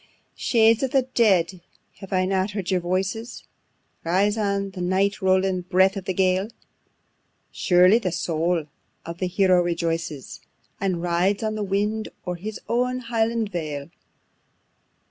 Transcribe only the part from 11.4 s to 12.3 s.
on the wind,